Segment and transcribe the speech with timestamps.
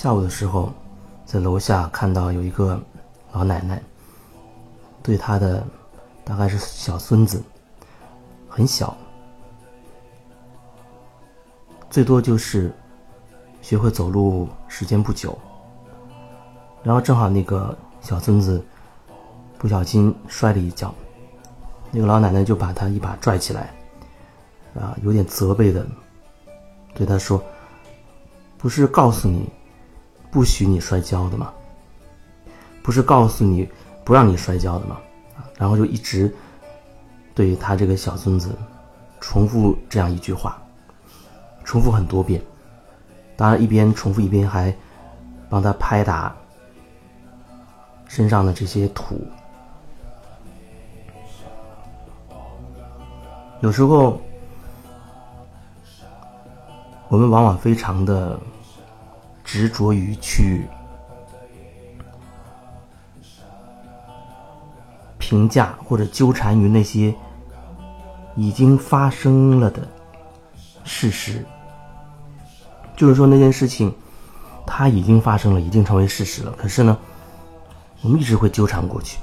[0.00, 0.72] 下午的时候，
[1.26, 2.82] 在楼下看到有一个
[3.32, 3.82] 老奶奶，
[5.02, 5.62] 对她的
[6.24, 7.42] 大概是小孙子，
[8.48, 8.96] 很小，
[11.90, 12.74] 最多就是
[13.60, 15.38] 学会走路时间不久，
[16.82, 18.64] 然后正好那个小孙子
[19.58, 20.94] 不小心摔了一跤，
[21.90, 23.70] 那个老奶奶就把他一把拽起来，
[24.74, 25.86] 啊，有点责备的
[26.94, 27.38] 对他说
[28.56, 29.46] ：“不是告诉你。”
[30.30, 31.52] 不许你摔跤的嘛，
[32.82, 33.68] 不是告诉你
[34.04, 34.96] 不让你摔跤的嘛，
[35.58, 36.32] 然后就一直
[37.34, 38.56] 对他这个小孙子
[39.20, 40.62] 重复这样一句话，
[41.64, 42.40] 重复很多遍，
[43.36, 44.72] 当然一边重复一边还
[45.48, 46.32] 帮他拍打
[48.06, 49.20] 身上的这些土。
[53.60, 54.20] 有时候
[57.08, 58.38] 我们往往非常的。
[59.52, 60.64] 执着于去
[65.18, 67.12] 评价或者纠缠于那些
[68.36, 69.82] 已经发生了的
[70.84, 71.44] 事实，
[72.94, 73.92] 就是说那件事情
[74.64, 76.52] 它已经发生了，已经成为事实了。
[76.52, 76.96] 可是呢，
[78.02, 79.18] 我们一直会纠缠过去。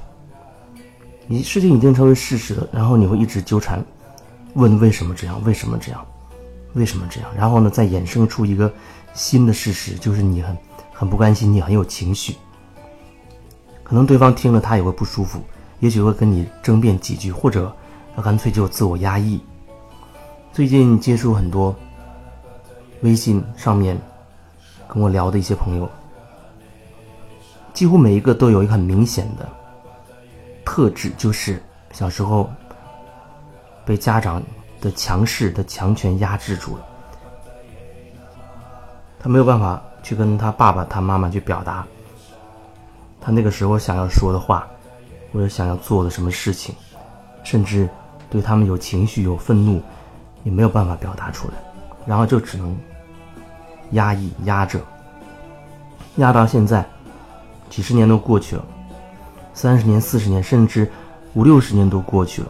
[1.26, 3.82] 你事情已经成为事实了，然后你会一直纠缠，
[4.52, 5.42] 问为什么这样？
[5.46, 6.06] 为什么这样？
[6.74, 7.30] 为什么这样？
[7.34, 8.70] 然后呢，再衍生出一个。
[9.14, 10.56] 新的事实就是你很
[10.92, 12.36] 很不甘心，你很有情绪，
[13.82, 15.40] 可能对方听了他也会不舒服，
[15.80, 17.74] 也许会跟你争辩几句，或者
[18.14, 19.40] 他干脆就自我压抑。
[20.52, 21.74] 最近接触很多
[23.02, 23.96] 微信上面
[24.88, 25.88] 跟我聊的一些朋友，
[27.72, 29.48] 几乎每一个都有一个很明显的
[30.64, 32.50] 特质，就是小时候
[33.84, 34.42] 被家长
[34.80, 36.87] 的强势的强权压制住了。
[39.28, 41.84] 没有办法去跟他爸爸、他妈妈去表达。
[43.20, 44.66] 他那个时候想要说的话，
[45.34, 46.74] 或者想要做的什么事情，
[47.44, 47.86] 甚至
[48.30, 49.82] 对他们有情绪、有愤怒，
[50.44, 51.54] 也没有办法表达出来，
[52.06, 52.74] 然后就只能
[53.90, 54.80] 压抑、压着，
[56.16, 56.82] 压到现在，
[57.68, 58.64] 几十年都过去了，
[59.52, 60.90] 三十年、四十年，甚至
[61.34, 62.48] 五六十年都过去了，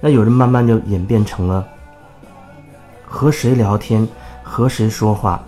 [0.00, 1.64] 那有人慢慢就演变成了
[3.06, 4.08] 和谁聊天。
[4.52, 5.42] 和谁说话，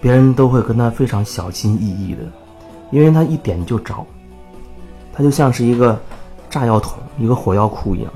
[0.00, 2.22] 别人都会跟他非常小心翼翼的，
[2.90, 4.02] 因为他一点就着，
[5.12, 6.00] 他就像是一个
[6.48, 8.10] 炸药桶、一个火药库一样，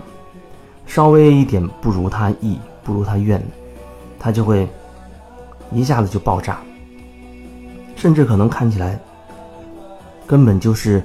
[0.87, 3.39] 稍微一点不如他意、不如他愿，
[4.19, 4.67] 他就会
[5.71, 6.63] 一下子就爆炸，
[7.97, 8.99] 甚至可能看起来
[10.27, 11.05] 根本就是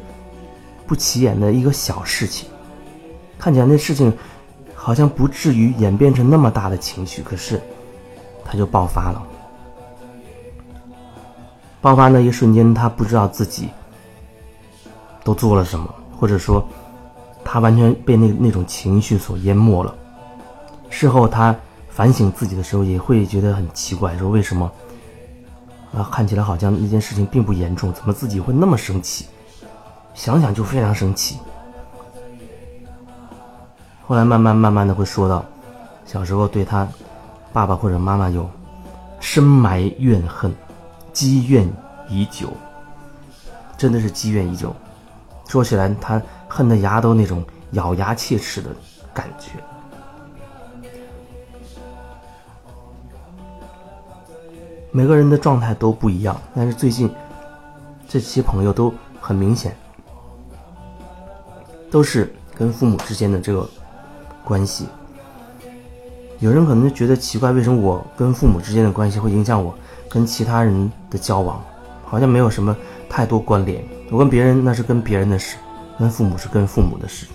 [0.88, 2.47] 不起眼的一个小事情，
[3.38, 4.13] 看起来那事情
[4.73, 7.59] 好像不至于演变成那么大的情绪，可是。
[8.44, 9.22] 他就爆发了，
[11.81, 13.69] 爆发那一瞬间，他不知道自己
[15.23, 16.67] 都做了什么，或者说，
[17.44, 19.94] 他完全被那那种情绪所淹没了。
[20.89, 21.55] 事后他
[21.89, 24.72] 反省自己的时候，也会觉得很奇怪，说为什么
[25.94, 26.09] 啊？
[26.11, 29.25] 看起来好像那件事情并不严重，怎么自己会那么生气？
[30.16, 31.38] 想想就非常生气。
[34.07, 35.45] 后来慢慢慢慢的会说到，
[36.05, 36.88] 小时候对他。
[37.51, 38.49] 爸爸或者妈妈有
[39.19, 40.53] 深埋怨恨，
[41.11, 41.67] 积怨
[42.07, 42.49] 已久，
[43.77, 44.75] 真的是积怨已久。
[45.47, 48.69] 说起来，他恨的牙都那种咬牙切齿的
[49.13, 49.51] 感觉。
[54.91, 57.09] 每个人的状态都不一样，但是最近
[58.07, 59.75] 这些朋友都很明显，
[61.91, 63.67] 都是跟父母之间的这个
[64.43, 64.87] 关系。
[66.39, 69.75] 有人可能就觉得奇怪，为什么我跟父母之间的关系会影响我
[70.09, 71.61] 跟其他人的交往？
[72.05, 72.75] 好像没有什么
[73.09, 73.84] 太多关联。
[74.09, 75.58] 我跟别人那是跟别人的事，
[75.99, 77.28] 跟父母是跟父母的事。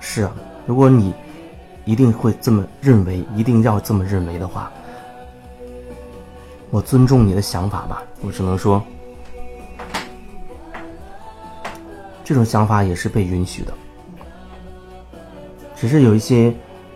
[0.00, 0.32] 是啊，
[0.66, 1.14] 如果你
[1.84, 4.70] 一定会这么认为，一定要这么认为的话，
[6.70, 8.02] 我尊重你的想法吧。
[8.22, 8.82] 我只能说，
[12.24, 13.72] 这种想法也是被允许的，
[15.76, 16.52] 只是有一些。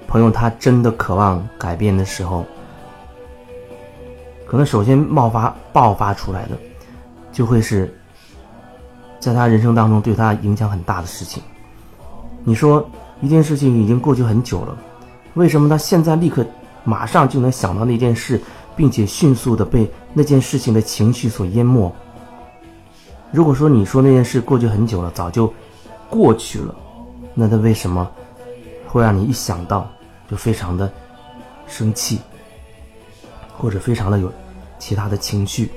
[0.06, 2.44] 朋友，他真的渴望改变的时候，
[4.46, 6.50] 可能首先爆发爆发出来的，
[7.32, 7.92] 就会是
[9.18, 11.42] 在他人生当中对他影响很大的事情。
[12.44, 12.86] 你说
[13.20, 14.76] 一件事情已经过去很久了，
[15.34, 16.46] 为什么他现在立刻
[16.84, 18.40] 马上就能想到那件事，
[18.76, 21.90] 并且迅速的被那件事情的情绪所淹没？
[23.32, 25.52] 如果说你说那件事过去很久了，早就
[26.08, 26.74] 过去了，
[27.34, 28.08] 那他为什么
[28.86, 29.90] 会让你一想到？
[30.30, 30.92] 就非常的
[31.66, 32.20] 生气，
[33.56, 34.32] 或者非常的有
[34.78, 35.70] 其他的情绪。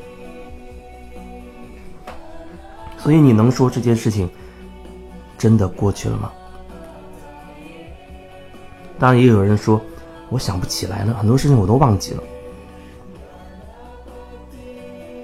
[2.97, 4.29] 所以你能说这件事情
[5.37, 6.31] 真的过去了吗？
[8.99, 9.79] 当然，也有人说
[10.29, 12.23] 我想不起来了，很多事情我都忘记了。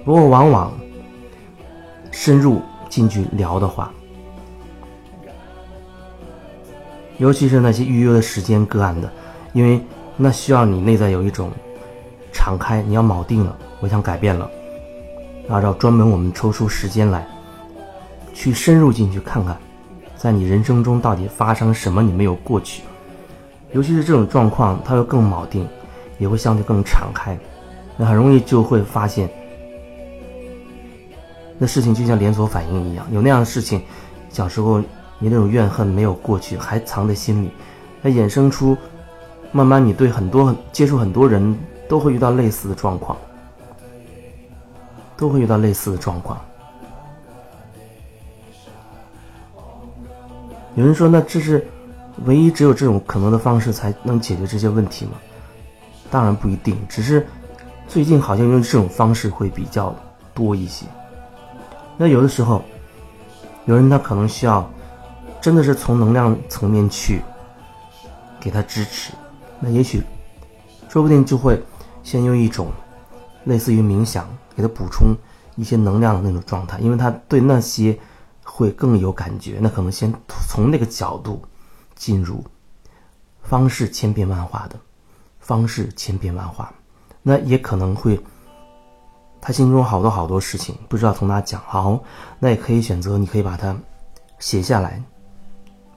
[0.06, 0.72] 不过，往往
[2.12, 3.92] 深入进去聊的话，
[7.18, 9.12] 尤其是那些预约的时间个案的，
[9.54, 9.80] 因为
[10.18, 11.52] 那需要你内在有一种
[12.32, 14.50] 敞开，你要铆定了，我想改变了，
[15.48, 17.26] 按照专门我们抽出时间来，
[18.34, 19.58] 去深入进去看看，
[20.16, 22.82] 在你人生中到底发生什么，你没有过去，
[23.74, 25.68] 尤其是这种状况，它会更铆定，
[26.18, 27.38] 也会相对更敞开，
[27.96, 29.30] 那很容易就会发现。
[31.60, 33.82] 那事情就像连锁反应一样，有那样的事情，
[34.30, 34.82] 小时候
[35.24, 37.50] 你那种怨恨没有过去，还藏在心里，
[38.04, 38.76] 它衍生出，
[39.54, 43.18] 慢慢你对很多接触很多人都会遇到类似的状况，
[45.16, 46.38] 都会遇到类似的状况。
[50.76, 51.66] 有人说，那这是
[52.26, 55.14] 唯一只有这种可能的方式才能解决这些问题吗？
[56.12, 57.26] 当然不一定，只是
[57.88, 59.96] 最近好像用这种方式会比较
[60.34, 60.86] 多一些。
[61.96, 62.62] 那有的时候，
[63.64, 64.70] 有人他可能需要，
[65.44, 67.22] 真的是从能量层面去
[68.40, 69.12] 给他支持。
[69.60, 70.02] 那也许，
[70.88, 71.62] 说不定就会
[72.02, 72.72] 先用一种
[73.44, 74.26] 类似于冥想，
[74.56, 75.14] 给他补充
[75.58, 78.00] 一些能量的那种状态，因为他对那些
[78.42, 79.58] 会更有感觉。
[79.60, 80.14] 那可能先
[80.48, 81.44] 从那个角度
[81.94, 82.42] 进入，
[83.42, 84.80] 方式千变万化的，
[85.42, 86.74] 方式千变万化，
[87.22, 88.18] 那也可能会。
[89.42, 91.62] 他心中好多好多事情，不知道从哪讲。
[91.68, 92.02] 好，
[92.40, 93.76] 那也可以选择，你可以把它
[94.40, 95.04] 写下来，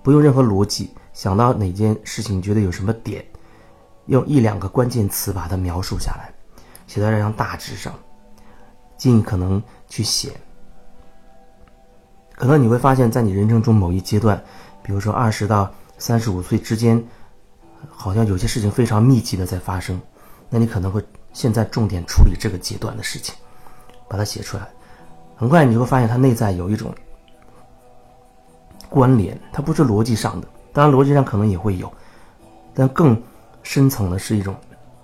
[0.06, 3.26] 不用任何逻辑，想到哪件事情，觉得有什么点，
[4.04, 6.32] 用一两个关键词把它描述下来，
[6.86, 7.92] 写在这张大纸上，
[8.96, 10.30] 尽可能去写。
[12.36, 14.40] 可能你会发现，在你人生中某一阶段，
[14.80, 17.04] 比如说二十到三十五岁之间，
[17.88, 20.00] 好像有些事情非常密集的在发生，
[20.48, 21.04] 那你可能会。
[21.32, 23.34] 现在重点处理这个阶段的事情，
[24.08, 24.68] 把它写出来。
[25.34, 26.94] 很快你就会发现，它内在有一种
[28.88, 31.92] 关联，它不是逻辑上的，当然逻辑上可能也会有，
[32.74, 33.20] 但更
[33.62, 34.54] 深层的是一种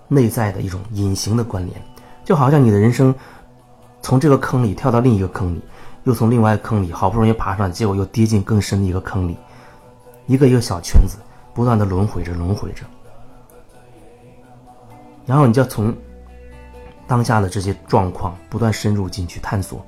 [0.08, 1.82] 内在的一种隐形的关联。
[2.25, 3.14] 就好像你的人生
[4.00, 5.62] 从这个坑里跳到另一个坑里，
[6.05, 9.37] 又从另外一个坑里好不容易爬上来，结果又跌进更深的一个坑里，
[10.26, 11.19] 一个一个小圈子
[11.52, 12.84] 不断的轮回着，轮回着，
[15.26, 15.94] 然后你就要从。
[17.05, 19.84] 当下的这些状况，不断深入进去探索，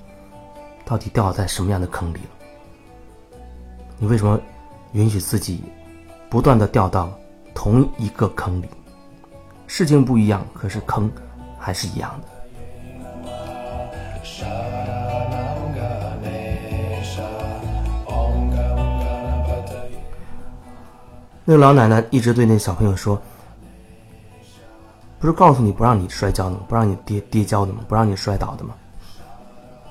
[0.85, 2.33] 到底掉在什么样的坑里了？
[3.99, 4.41] 你为什么
[4.93, 5.62] 允许自己
[6.29, 7.12] 不断的掉到
[7.55, 8.69] 同一个坑里？
[9.67, 11.11] 事情不一样，可是坑
[11.58, 12.29] 还是一样的。
[21.44, 23.20] 那个老奶奶一直对那小朋友说。
[25.20, 26.61] 不是告诉你不让你摔跤的吗？
[26.69, 27.81] 不让你跌跌跤的吗？
[27.88, 28.74] 不让你摔倒的吗？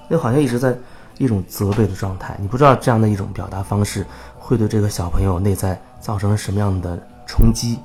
[0.07, 0.77] 就好像一直在
[1.17, 2.35] 一种责备的状态。
[2.39, 4.05] 你不知道这样的一种表达方式
[4.37, 7.79] 会对这个小朋友内在造成什么样的冲击，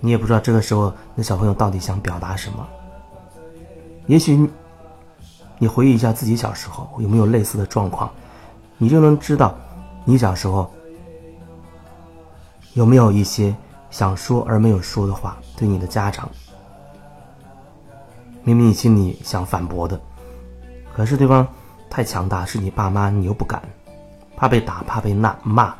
[0.00, 2.66] 你也不知道这个时候那小朋友到底想表达什么。
[4.06, 4.48] 也许
[5.58, 8.10] 你回忆一下自己小时候有没有类似的状况，
[8.78, 9.56] 你就能知道
[10.04, 10.68] 你小时候
[12.74, 13.54] 有没有一些
[13.90, 16.28] 想说而没有说的话对你的家长。
[18.44, 20.00] 明明你心里想反驳的，
[20.92, 21.46] 可是对方
[21.92, 23.60] 太强大，是你爸妈，你又不敢，
[24.34, 25.74] 怕被打，怕被骂骂，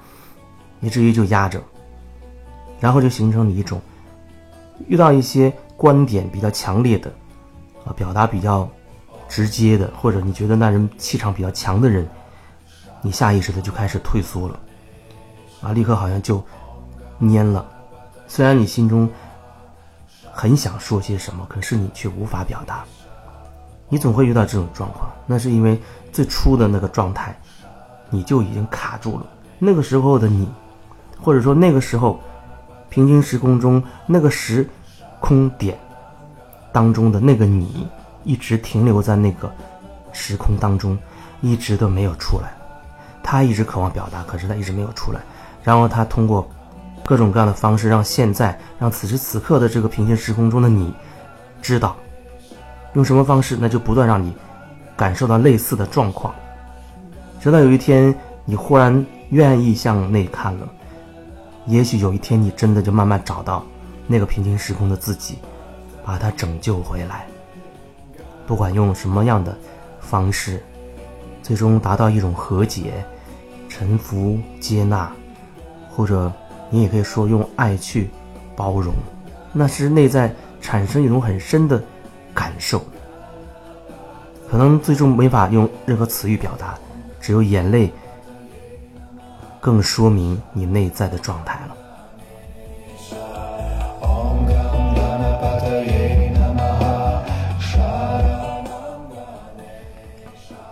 [0.80, 1.58] 以至于就压着，
[2.78, 3.80] 然后就形成你一种
[4.88, 7.10] 遇到一些观点比较强烈的，
[7.86, 8.68] 啊，表达比较
[9.26, 12.06] 直接的，或者你觉得那人气场比较强的人，
[13.00, 14.60] 你下意识的就开始退缩了，
[15.62, 16.44] 啊，立刻好像就
[17.18, 17.66] 蔫了，
[18.28, 19.08] 虽然你心中。
[20.34, 22.86] 很想说些什么，可是你却无法表达。
[23.92, 25.78] 你总会遇到这种状况，那是因为
[26.10, 27.38] 最初的那个状态，
[28.08, 29.26] 你就已经卡住了。
[29.58, 30.48] 那个时候的你，
[31.20, 32.18] 或者说那个时候
[32.88, 34.66] 平行时空中那个时
[35.20, 35.78] 空点
[36.72, 37.86] 当中的那个你，
[38.24, 39.52] 一直停留在那个
[40.10, 40.98] 时空当中，
[41.42, 42.50] 一直都没有出来。
[43.22, 45.20] 他一直渴望表达，可是他一直没有出来。
[45.62, 46.48] 然后他通过。
[47.04, 50.94] 各种各样的方式，让现在，让此时此刻的这个平行时空中的你，
[51.60, 51.96] 知道
[52.94, 54.32] 用什么方式，那就不断让你
[54.96, 56.34] 感受到类似的状况，
[57.40, 60.68] 直到有一天你忽然愿意向内看了，
[61.66, 63.64] 也许有一天你真的就慢慢找到
[64.06, 65.38] 那个平行时空的自己，
[66.04, 67.26] 把它拯救回来。
[68.46, 69.56] 不管用什么样的
[70.00, 70.62] 方式，
[71.42, 73.04] 最终达到一种和解、
[73.68, 75.10] 臣服、接纳，
[75.88, 76.30] 或者
[76.68, 78.10] 你也可以说用爱去
[78.54, 78.92] 包容，
[79.52, 81.82] 那是内在产生一种很深的
[82.34, 82.82] 感受，
[84.50, 86.78] 可能最终没法用任何词语表达，
[87.20, 87.92] 只有眼泪
[89.60, 91.76] 更说明你内在的状态了。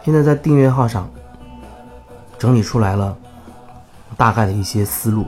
[0.02, 1.08] 现在在订阅号上
[2.38, 3.16] 整理出来了
[4.16, 5.26] 大概的一些思路，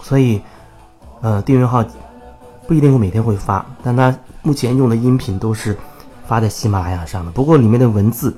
[0.00, 0.40] 所以，
[1.20, 1.84] 呃，订阅号
[2.66, 5.76] 不一定我每天会发，但它目前用的音频都是
[6.26, 7.30] 发在喜马拉雅上的。
[7.30, 8.34] 不过里面的文字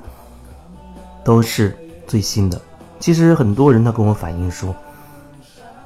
[1.23, 2.61] 都是最新的。
[2.99, 4.75] 其实很多人他跟我反映说，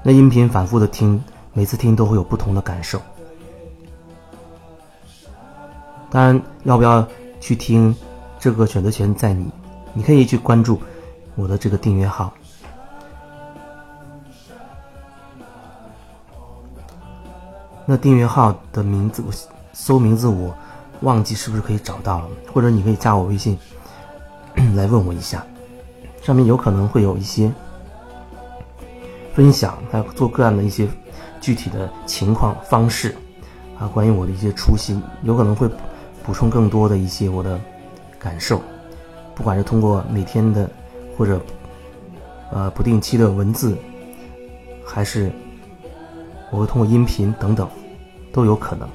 [0.01, 1.21] 那音频反复的听，
[1.53, 3.01] 每次听都会有不同的感受。
[6.09, 7.07] 当然，要不要
[7.39, 7.95] 去听？
[8.39, 9.51] 这个选择权在你，
[9.93, 10.81] 你可以去关注
[11.35, 12.33] 我的这个订阅号。
[17.85, 19.33] 那订阅号的名字，我
[19.73, 20.55] 搜名字我
[21.01, 22.29] 忘记是不是可以找到了？
[22.53, 23.57] 或者你可以加我微信
[24.75, 25.45] 来问我一下，
[26.21, 27.51] 上面有可能会有一些
[29.33, 30.87] 分享，还有做个案的一些
[31.39, 33.15] 具体的情况方式
[33.79, 35.67] 啊，关于我的一些初心，有可能会
[36.23, 37.59] 补充更多的一些我的。
[38.23, 38.61] 感受，
[39.33, 40.69] 不管是通过每天的，
[41.17, 41.41] 或者
[42.51, 43.75] 呃不定期的文字，
[44.85, 45.31] 还是
[46.51, 47.67] 我会通过音频等等，
[48.31, 48.87] 都有可能。